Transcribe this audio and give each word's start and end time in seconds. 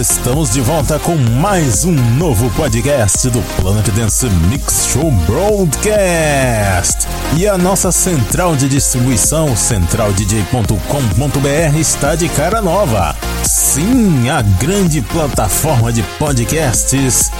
Estamos 0.00 0.50
de 0.50 0.62
volta 0.62 0.98
com 0.98 1.14
mais 1.14 1.84
um 1.84 1.92
novo 1.92 2.48
podcast 2.52 3.28
do 3.28 3.42
Planet 3.60 3.86
Dance 3.90 4.26
Mix 4.48 4.86
Show 4.86 5.10
Broadcast. 5.26 7.06
E 7.36 7.46
a 7.46 7.58
nossa 7.58 7.92
central 7.92 8.56
de 8.56 8.66
distribuição, 8.66 9.54
centraldj.com.br, 9.54 11.78
está 11.78 12.14
de 12.14 12.30
cara 12.30 12.62
nova. 12.62 13.14
Sim, 13.42 14.30
a 14.30 14.40
grande 14.40 15.02
plataforma 15.02 15.92
de 15.92 16.02
podcasts 16.18 17.30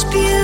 much. 0.05 0.38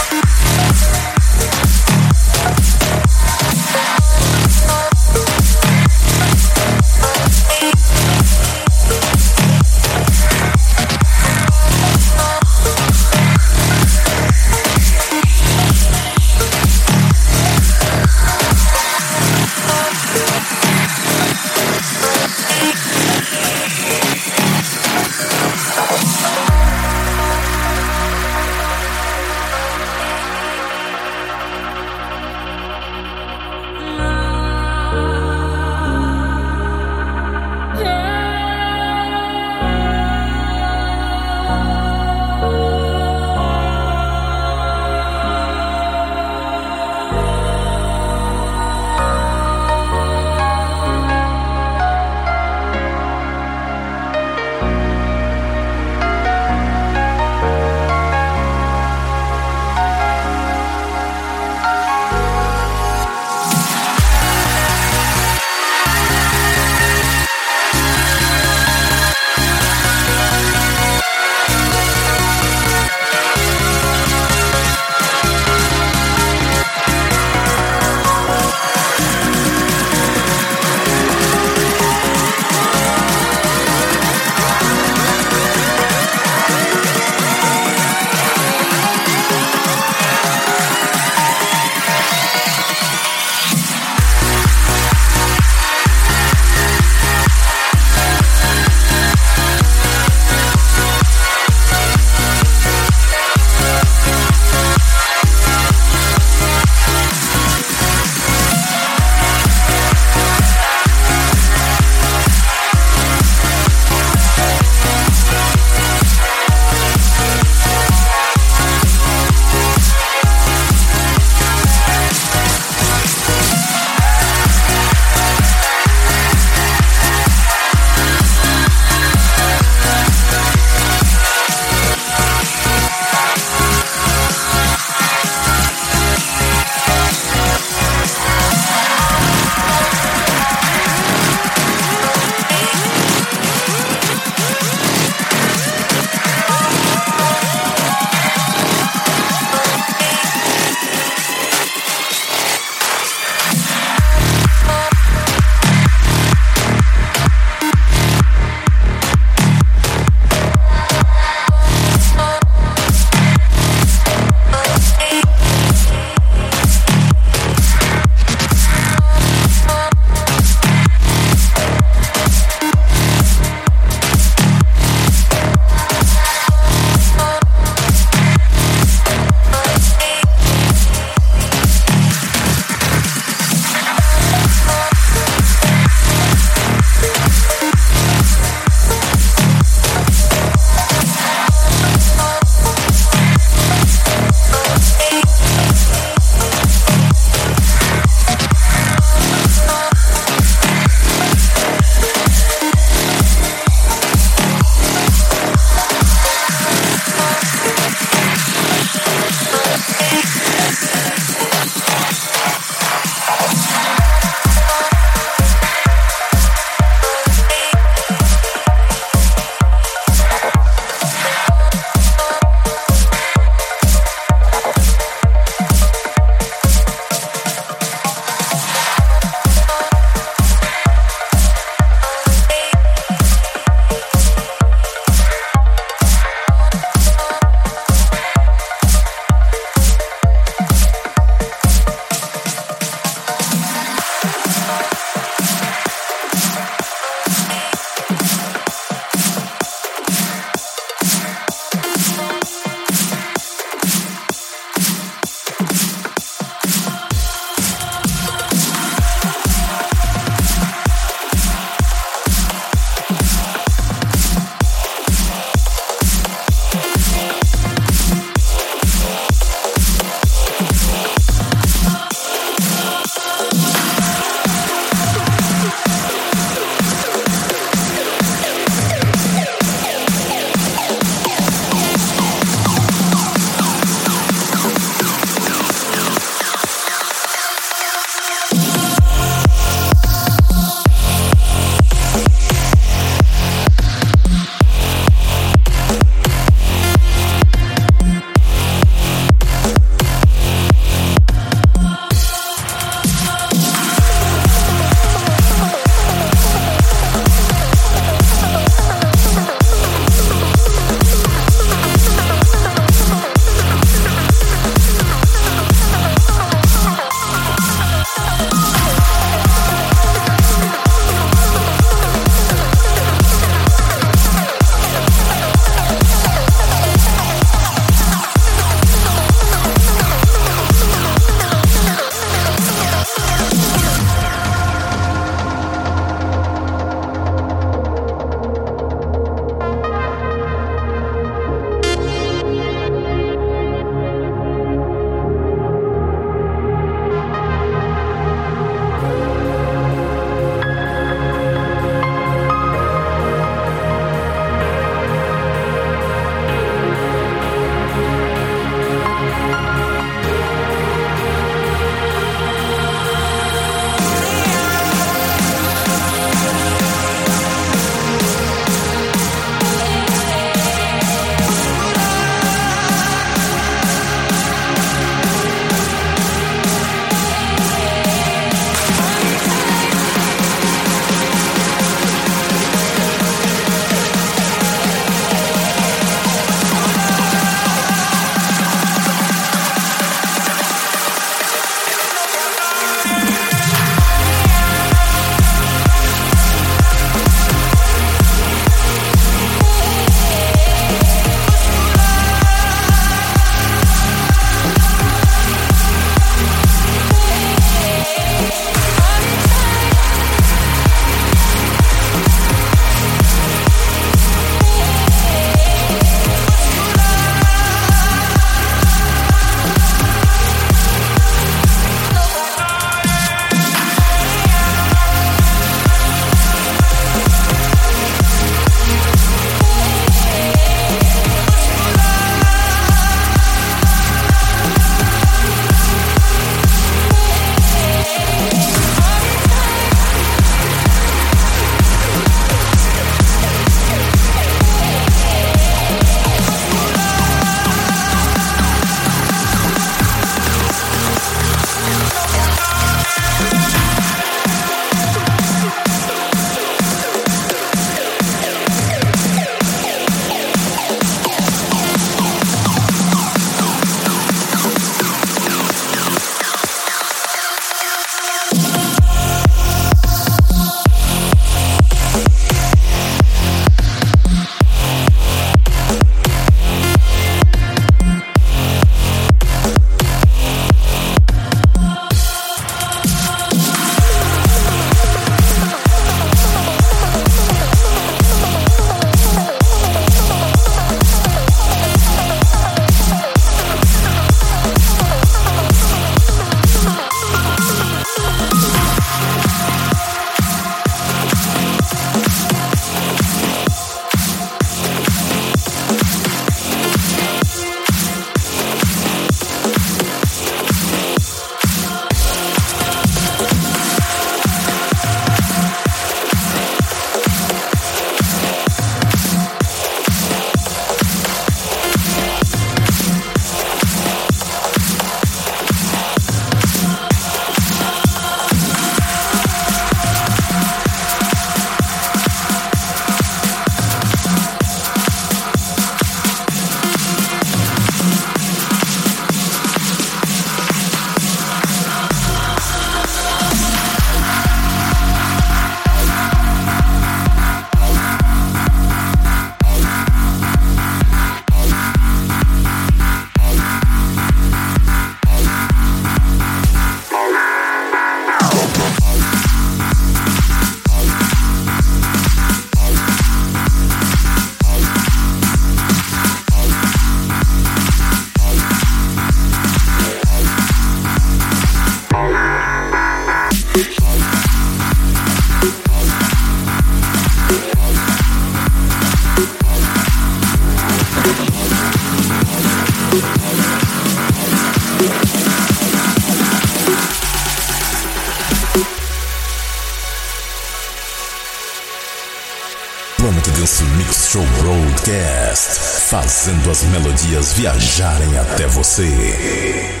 Viajarem 597.53 598.37
até 598.37 598.67
você. 598.67 600.00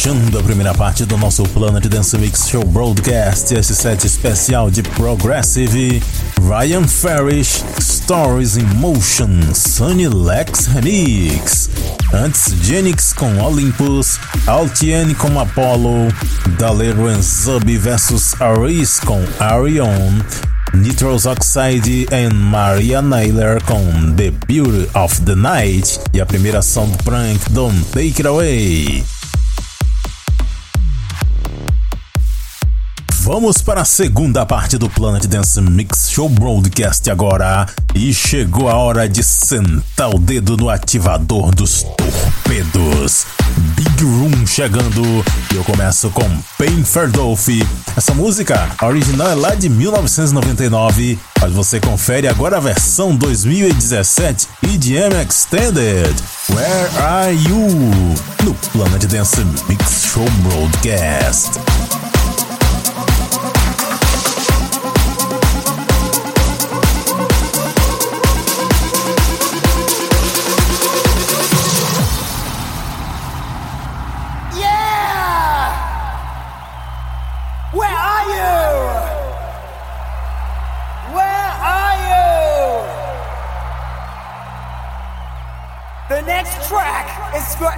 Fechando 0.00 0.38
a 0.38 0.42
primeira 0.42 0.72
parte 0.72 1.04
do 1.04 1.18
nosso 1.18 1.42
Planet 1.42 1.84
Dance 1.86 2.16
Mix 2.16 2.48
Show 2.48 2.64
Broadcast, 2.64 3.52
esse 3.52 3.74
set 3.74 4.06
especial 4.06 4.70
de 4.70 4.82
Progressive, 4.82 6.02
Ryan 6.40 6.88
Farish, 6.88 7.62
Stories 7.78 8.56
in 8.56 8.64
Motion, 8.76 9.52
Sunny 9.52 10.08
Lex 10.08 10.68
Remix. 10.68 11.68
Antes, 12.14 12.50
Genix 12.62 13.12
com 13.12 13.40
Olympus, 13.40 14.18
Altienne 14.46 15.14
com 15.14 15.38
Apollo, 15.38 16.08
Dalero 16.58 17.06
and 17.06 17.20
Zub 17.20 17.76
vs 17.76 18.40
Aris 18.40 19.00
com 19.00 19.22
Arion, 19.38 20.18
Nitrous 20.72 21.26
Oxide 21.26 22.08
e 22.10 22.32
Maria 22.32 23.02
Naylor 23.02 23.62
com 23.64 24.14
The 24.16 24.30
Beauty 24.46 24.88
of 24.94 25.20
the 25.20 25.34
Night 25.34 26.00
e 26.14 26.22
a 26.22 26.24
primeira 26.24 26.62
do 26.62 26.88
Prank 27.04 27.50
Don't 27.50 27.84
Take 27.92 28.22
It 28.22 28.26
Away. 28.26 29.19
Vamos 33.32 33.62
para 33.62 33.82
a 33.82 33.84
segunda 33.84 34.44
parte 34.44 34.76
do 34.76 34.90
Planet 34.90 35.24
Dance 35.26 35.60
Mix 35.60 36.10
Show 36.10 36.28
Broadcast 36.28 37.08
agora. 37.08 37.64
E 37.94 38.12
chegou 38.12 38.68
a 38.68 38.74
hora 38.74 39.08
de 39.08 39.22
sentar 39.22 40.12
o 40.12 40.18
dedo 40.18 40.56
no 40.56 40.68
ativador 40.68 41.54
dos 41.54 41.84
torpedos. 41.84 43.26
Big 43.76 44.02
Room 44.02 44.44
chegando 44.44 45.00
e 45.52 45.56
eu 45.56 45.62
começo 45.62 46.10
com 46.10 46.28
Pain 46.58 46.82
Ferdolfi. 46.82 47.64
Essa 47.96 48.12
música, 48.14 48.68
original 48.82 49.30
é 49.30 49.34
lá 49.36 49.54
de 49.54 49.68
1999, 49.68 51.16
mas 51.40 51.52
você 51.52 51.78
confere 51.78 52.26
agora 52.26 52.56
a 52.56 52.60
versão 52.60 53.14
2017 53.14 54.48
EDM 54.64 55.14
Extended. 55.24 56.16
Where 56.50 56.98
Are 56.98 57.32
You? 57.32 57.68
No 58.44 58.54
Planet 58.72 59.04
Dance 59.04 59.40
Mix 59.68 60.02
Show 60.12 60.28
Broadcast. 60.42 61.60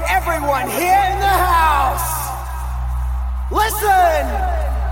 Everyone 0.09 0.69
here 0.69 1.03
in 1.13 1.19
the 1.19 1.37
house. 1.51 2.11
Listen, 3.51 4.23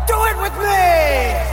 do 0.07 0.17
it 0.25 0.37
with 0.43 0.57
me. 0.59 1.51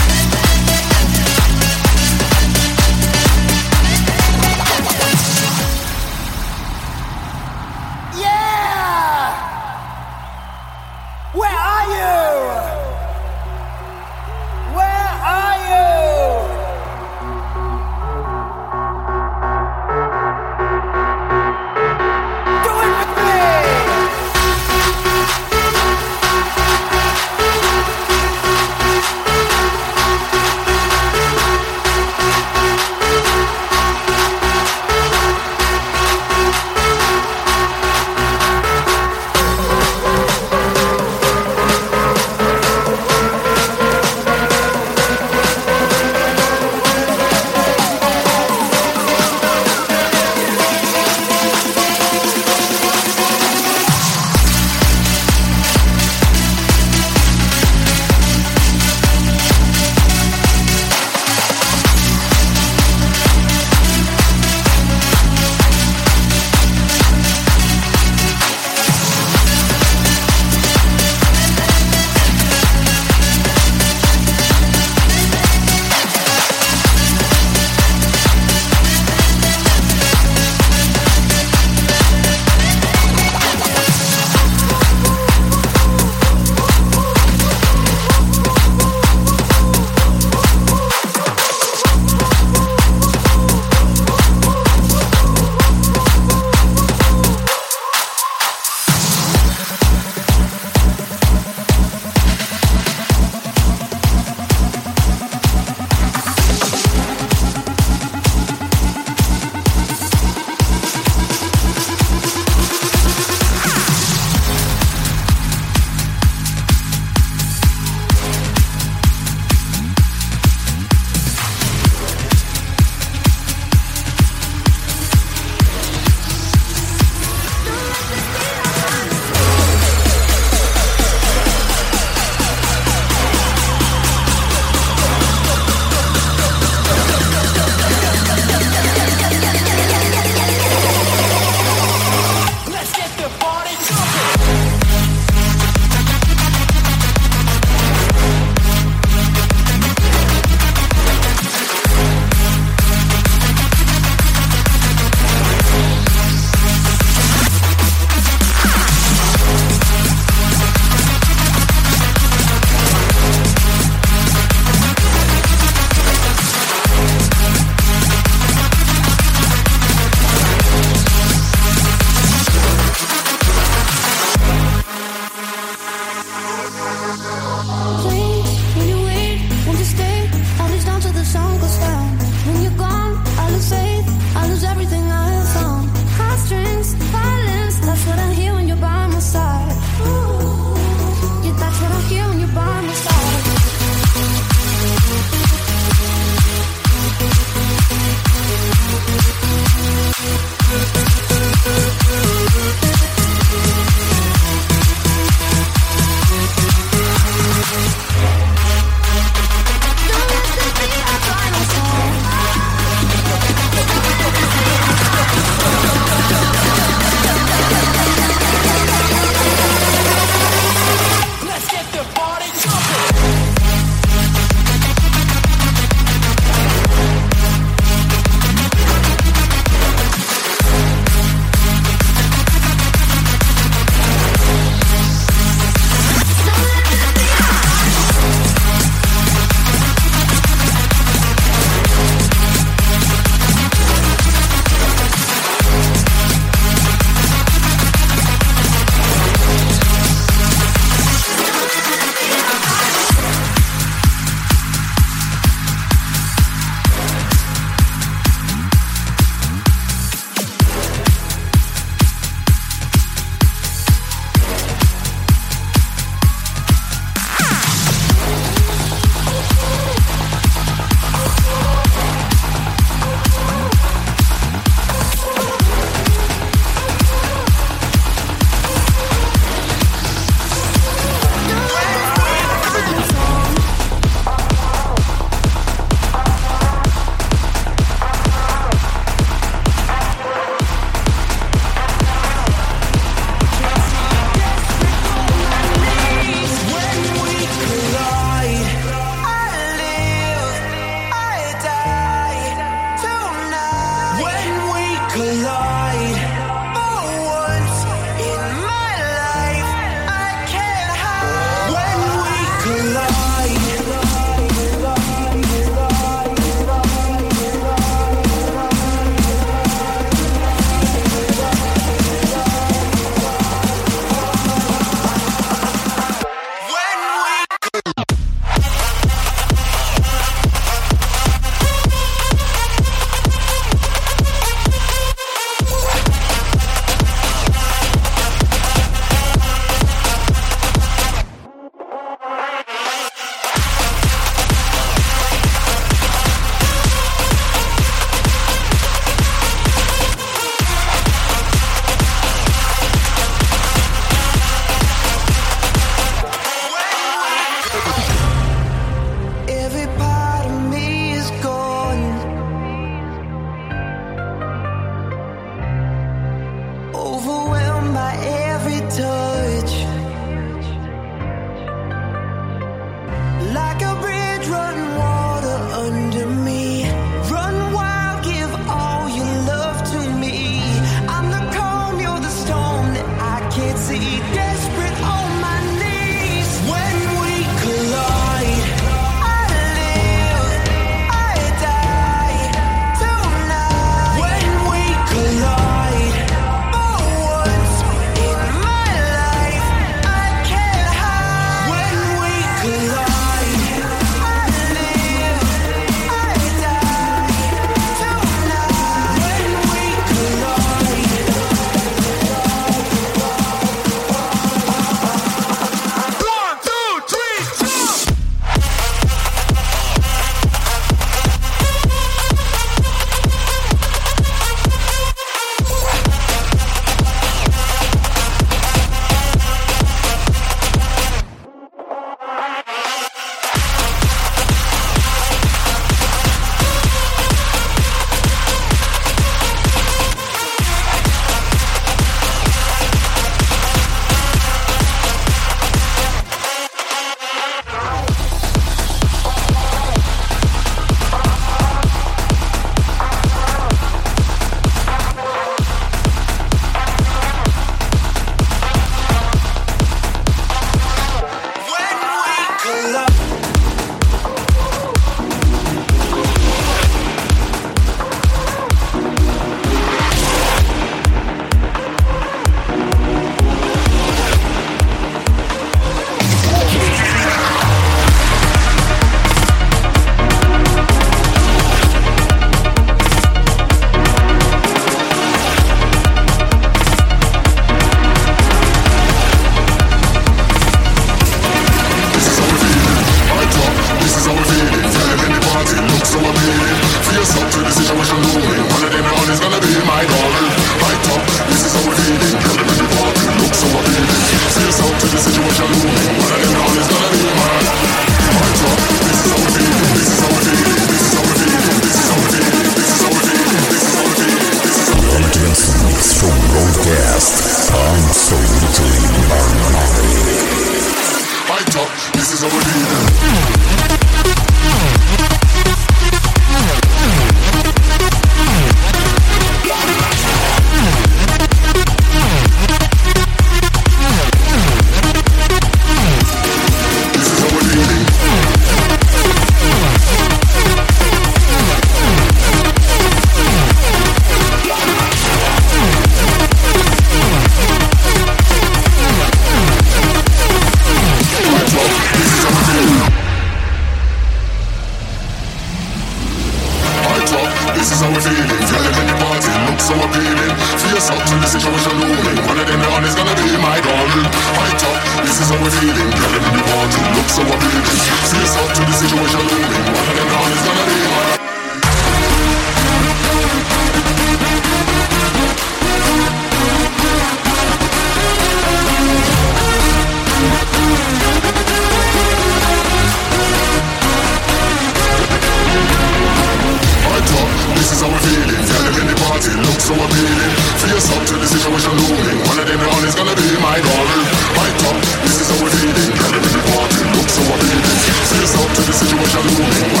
of 592.61 592.67
them 592.67 592.79
run 592.79 593.03
is 593.07 593.15
gonna 593.15 593.35
be 593.35 593.57
my 593.57 593.77
goal. 593.81 594.07
My 594.55 594.69
top, 594.77 594.95
this 595.25 595.41
is 595.41 595.49
how 595.49 595.57
we're 595.63 595.73
feeling. 595.81 596.13
Gotta 596.13 596.39
be 596.39 596.49
reporting, 596.53 597.07
looks 597.17 597.37
how 597.37 597.49
we're. 597.49 597.81
Face 598.29 598.53
up 598.55 598.69
to 598.75 598.81
the 598.85 598.93
situation 598.93 599.41
looming. 599.57 600.00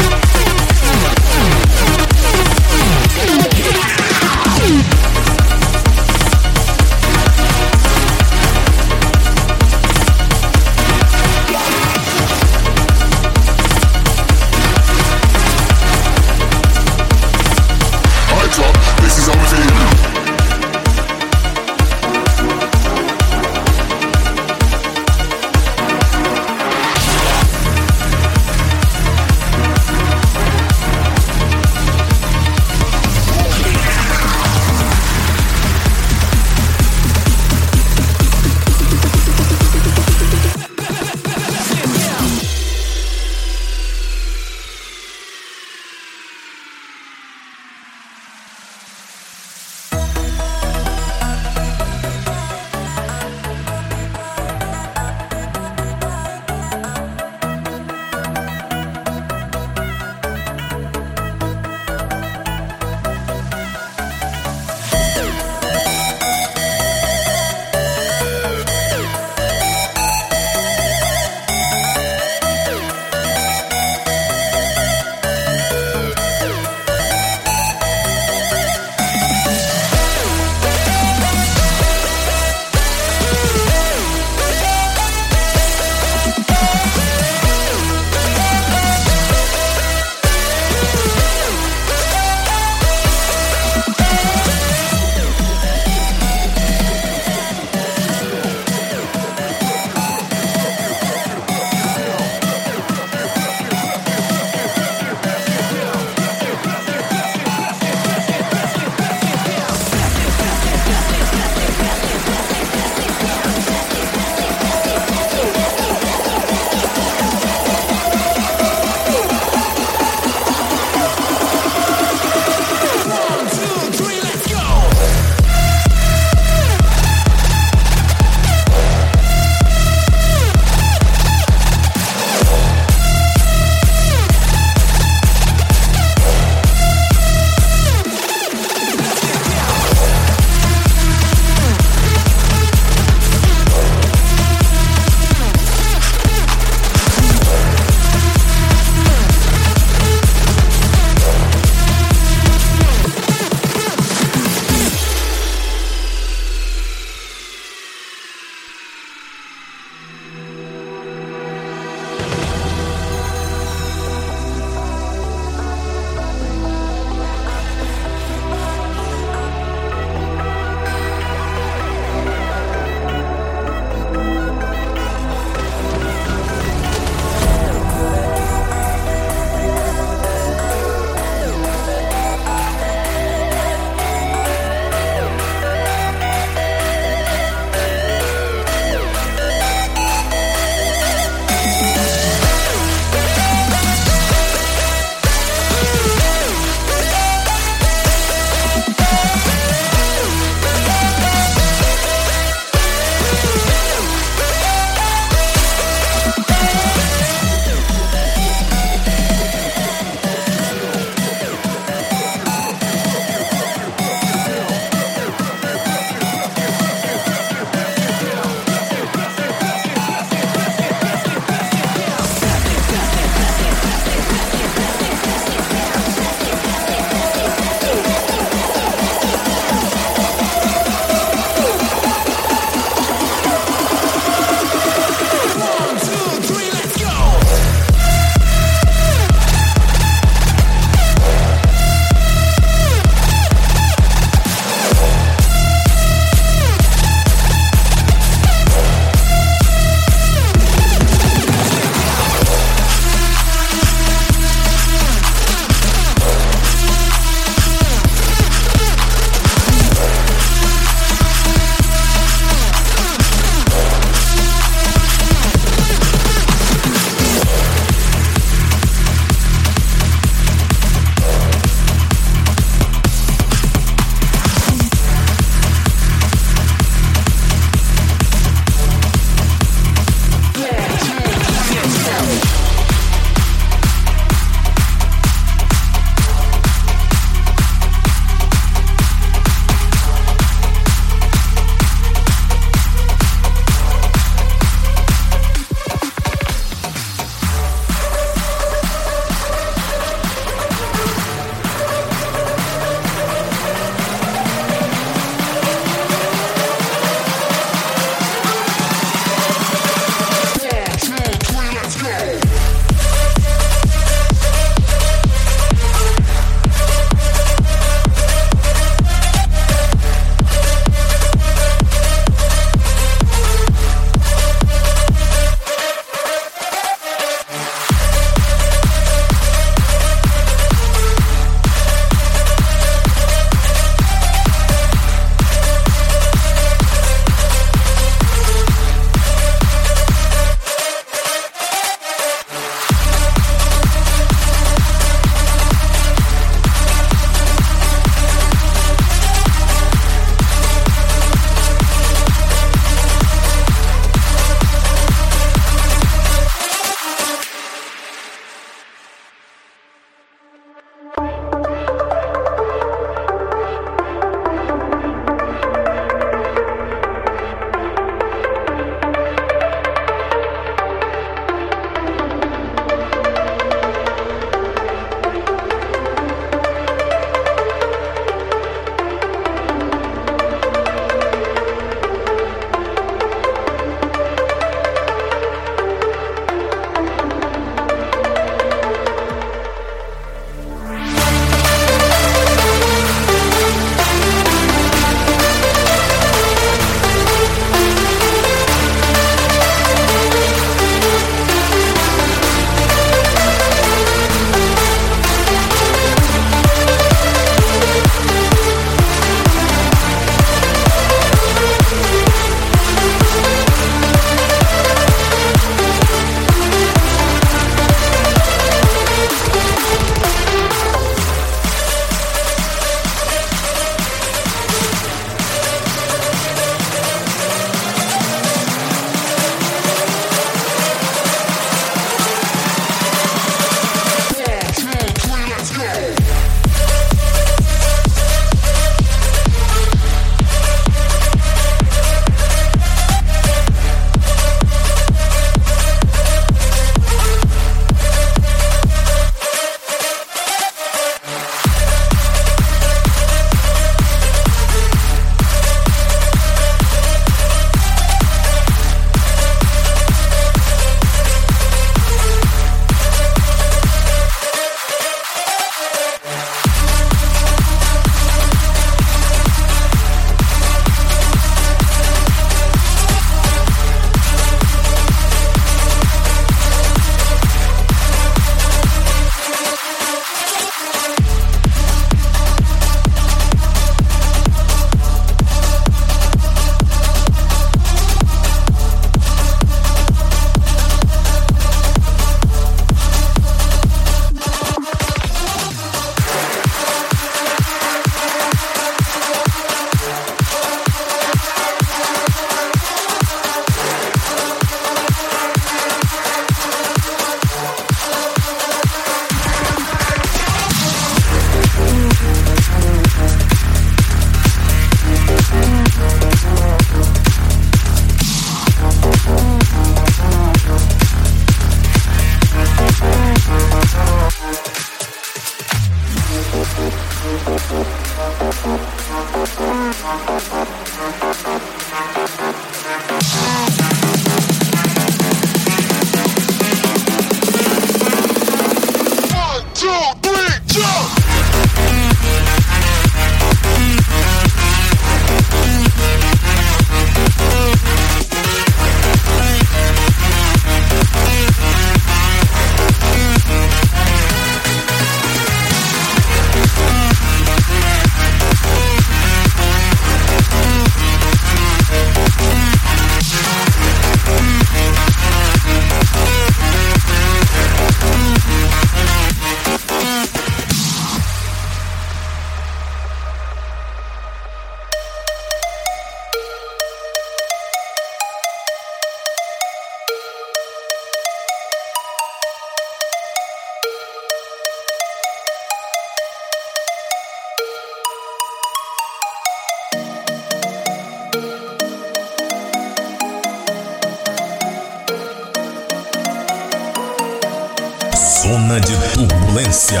Turbulência. 599.60 600.00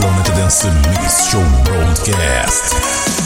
Planeta 0.00 0.32
Dance 0.32 0.68
Mix 0.70 1.28
Show 1.30 1.42
Broadcast. 1.64 3.17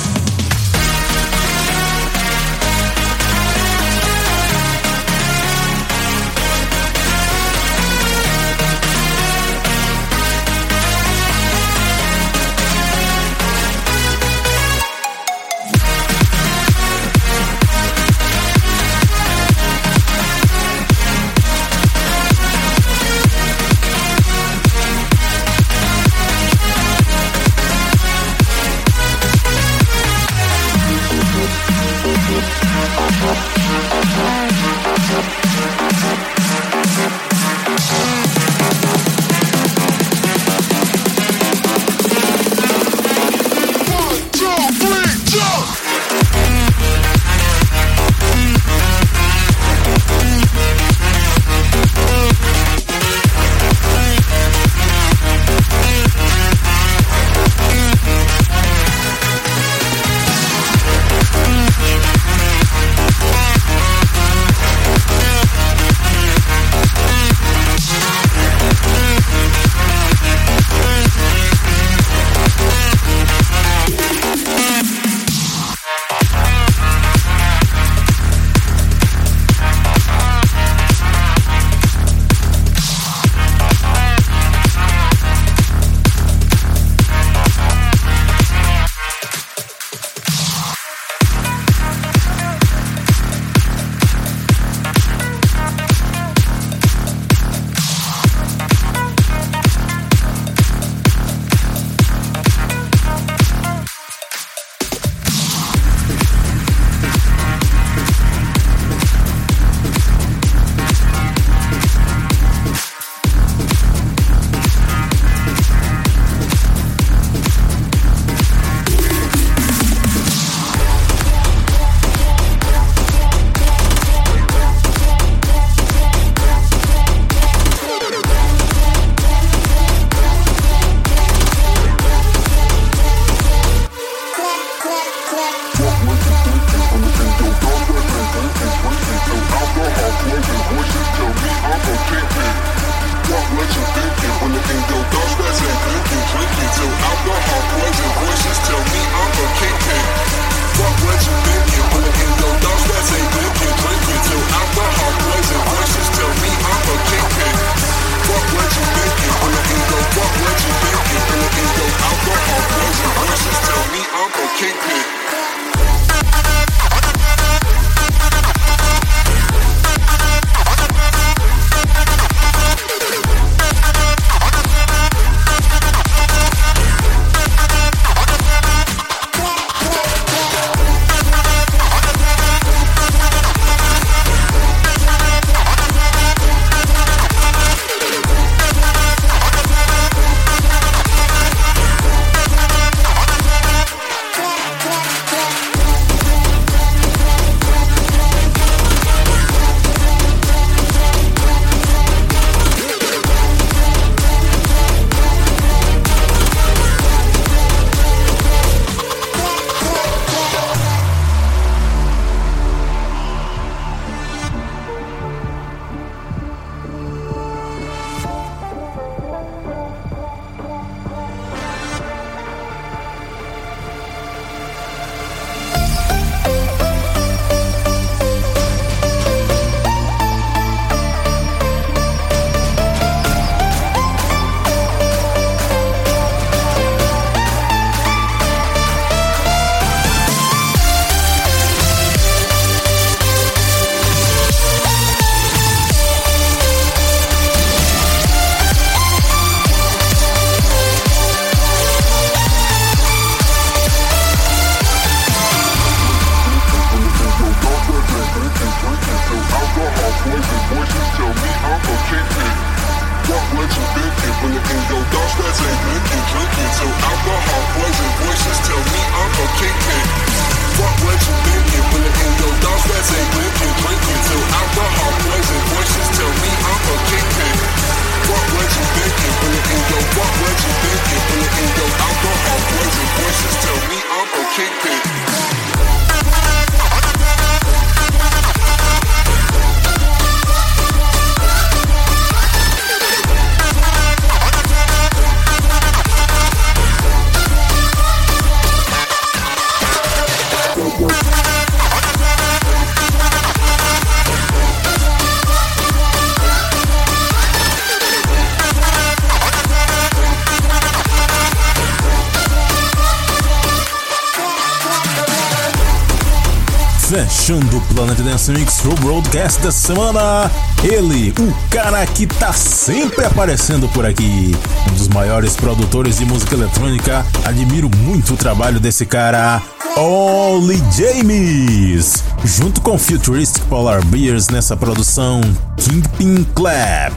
Fechando 317.12 317.76
o 317.76 317.80
Planet 317.94 318.18
Dance 318.20 318.50
Mix 318.52 318.80
Show 318.80 318.94
Broadcast 318.94 319.60
da 319.60 319.70
semana, 319.70 320.50
ele, 320.82 321.34
o 321.38 321.54
cara 321.68 322.06
que 322.06 322.26
tá 322.26 322.54
sempre 322.54 323.26
aparecendo 323.26 323.86
por 323.88 324.06
aqui, 324.06 324.56
um 324.88 324.94
dos 324.94 325.08
maiores 325.08 325.54
produtores 325.54 326.16
de 326.16 326.24
música 326.24 326.54
eletrônica. 326.54 327.22
Admiro 327.44 327.90
muito 327.98 328.32
o 328.32 328.36
trabalho 328.38 328.80
desse 328.80 329.04
cara, 329.04 329.60
Ollie 329.94 330.82
James, 330.96 332.24
junto 332.46 332.80
com 332.80 332.98
Futuristic 332.98 333.62
Polar 333.64 334.02
Bears 334.06 334.48
nessa 334.48 334.74
produção 334.74 335.42
Kingpin 335.76 336.44
Clap. 336.54 337.12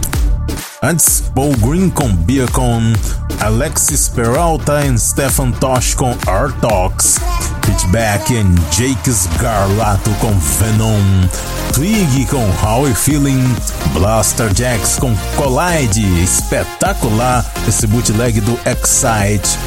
Antes, 0.84 1.24
Paul 1.34 1.56
Green 1.56 1.90
com 1.90 2.14
Beacon, 2.14 2.92
Alexis 3.40 4.10
Peralta 4.10 4.86
e 4.86 4.98
Stefan 5.00 5.52
Tosh 5.52 5.96
com 5.96 6.14
Artox, 6.28 7.16
Pitchback 7.86 8.34
e 8.34 8.44
Jake 8.72 9.12
Garlato 9.40 10.10
com 10.20 10.32
Venom, 10.40 11.28
Twig 11.74 12.26
com 12.26 12.44
How 12.66 12.82
We 12.82 12.94
Feeling, 12.94 13.56
Blaster 13.94 14.54
Jacks 14.54 14.98
com 14.98 15.16
Collide, 15.36 16.24
espetacular 16.24 17.46
esse 17.68 17.86
bootleg 17.88 18.42
do 18.42 18.58
Excite. 18.66 19.58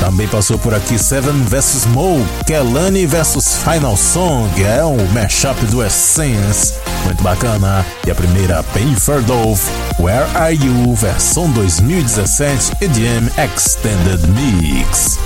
Também 0.00 0.28
passou 0.28 0.58
por 0.58 0.74
aqui 0.74 0.98
Seven 0.98 1.42
vs 1.44 1.86
Mo, 1.86 2.24
Kelani 2.46 3.06
vs 3.06 3.58
Final 3.64 3.96
Song, 3.96 4.48
é 4.62 4.82
o 4.84 4.88
um 4.88 5.06
mashup 5.12 5.60
do 5.66 5.82
Essence, 5.82 6.74
muito 7.04 7.22
bacana. 7.22 7.84
E 8.06 8.10
a 8.10 8.14
primeira, 8.14 8.62
Pain 8.74 8.94
for 8.94 9.22
Dove, 9.22 9.62
Where 9.98 10.26
Are 10.34 10.54
You, 10.54 10.94
versão 10.94 11.50
2017 11.50 12.72
EDM 12.80 13.28
Extended 13.38 14.26
Mix. 14.28 15.18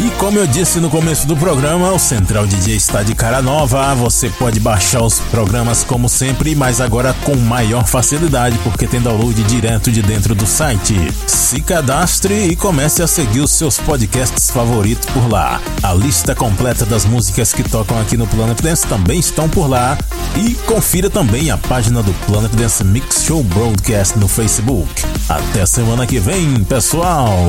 E 0.00 0.10
como 0.12 0.38
eu 0.38 0.46
disse 0.46 0.78
no 0.78 0.88
começo 0.88 1.26
do 1.26 1.36
programa, 1.36 1.92
o 1.92 1.98
Central 1.98 2.46
DJ 2.46 2.76
está 2.76 3.02
de 3.02 3.16
cara 3.16 3.42
nova. 3.42 3.92
Você 3.96 4.30
pode 4.30 4.60
baixar 4.60 5.02
os 5.02 5.18
programas 5.18 5.82
como 5.82 6.08
sempre, 6.08 6.54
mas 6.54 6.80
agora 6.80 7.12
com 7.24 7.34
maior 7.34 7.84
facilidade, 7.84 8.56
porque 8.58 8.86
tem 8.86 9.00
download 9.00 9.42
direto 9.42 9.90
de 9.90 10.00
dentro 10.00 10.36
do 10.36 10.46
site. 10.46 10.94
Se 11.26 11.60
cadastre 11.60 12.46
e 12.46 12.54
comece 12.54 13.02
a 13.02 13.08
seguir 13.08 13.40
os 13.40 13.50
seus 13.50 13.78
podcasts 13.78 14.50
favoritos 14.50 15.10
por 15.10 15.28
lá. 15.28 15.60
A 15.82 15.92
lista 15.94 16.32
completa 16.32 16.86
das 16.86 17.04
músicas 17.04 17.52
que 17.52 17.64
tocam 17.64 18.00
aqui 18.00 18.16
no 18.16 18.28
Planet 18.28 18.60
Dance 18.62 18.86
também 18.86 19.18
estão 19.18 19.48
por 19.48 19.68
lá. 19.68 19.98
E 20.36 20.54
confira 20.66 21.10
também 21.10 21.50
a 21.50 21.58
página 21.58 22.04
do 22.04 22.12
Planet 22.24 22.52
Dance 22.52 22.84
Mix 22.84 23.24
Show 23.24 23.42
Broadcast 23.42 24.16
no 24.16 24.28
Facebook. 24.28 25.02
Até 25.28 25.66
semana 25.66 26.06
que 26.06 26.20
vem, 26.20 26.62
pessoal! 26.62 27.48